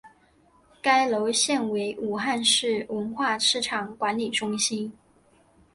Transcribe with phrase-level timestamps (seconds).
[0.81, 4.91] 该楼现为武汉市文化市场管理中心。